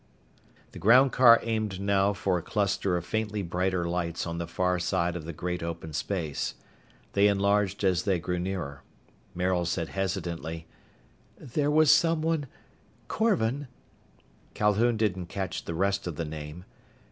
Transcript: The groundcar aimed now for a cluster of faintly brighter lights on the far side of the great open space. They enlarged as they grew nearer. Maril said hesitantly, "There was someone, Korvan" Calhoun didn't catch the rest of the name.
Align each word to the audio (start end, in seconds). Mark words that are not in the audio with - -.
The 0.71 0.79
groundcar 0.79 1.39
aimed 1.43 1.79
now 1.79 2.11
for 2.13 2.39
a 2.39 2.41
cluster 2.41 2.97
of 2.97 3.05
faintly 3.05 3.43
brighter 3.43 3.87
lights 3.87 4.25
on 4.25 4.39
the 4.39 4.47
far 4.47 4.79
side 4.79 5.15
of 5.15 5.25
the 5.25 5.31
great 5.31 5.61
open 5.61 5.93
space. 5.93 6.55
They 7.13 7.27
enlarged 7.27 7.83
as 7.83 8.01
they 8.01 8.17
grew 8.17 8.39
nearer. 8.39 8.81
Maril 9.35 9.63
said 9.65 9.89
hesitantly, 9.89 10.65
"There 11.37 11.69
was 11.69 11.91
someone, 11.93 12.47
Korvan" 13.07 13.67
Calhoun 14.55 14.97
didn't 14.97 15.27
catch 15.27 15.65
the 15.65 15.75
rest 15.75 16.07
of 16.07 16.15
the 16.15 16.25
name. 16.25 16.65